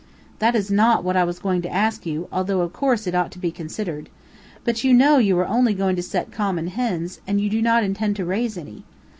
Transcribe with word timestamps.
"That 0.39 0.55
is 0.55 0.71
not 0.71 1.03
what 1.03 1.15
I 1.15 1.23
was 1.23 1.37
going 1.37 1.61
to 1.61 1.69
ask 1.71 2.07
you, 2.07 2.27
although 2.31 2.61
of 2.61 2.73
course 2.73 3.05
it 3.05 3.13
ought 3.13 3.29
to 3.33 3.37
be 3.37 3.51
considered. 3.51 4.09
But 4.63 4.83
you 4.83 4.93
know 4.95 5.19
you 5.19 5.37
are 5.37 5.47
only 5.47 5.75
going 5.75 5.95
to 5.95 6.01
set 6.01 6.31
common 6.31 6.69
hens, 6.69 7.19
and 7.27 7.39
you 7.39 7.51
do 7.51 7.61
not 7.61 7.83
intend 7.83 8.15
to 8.15 8.25
raise 8.25 8.57
any. 8.57 8.83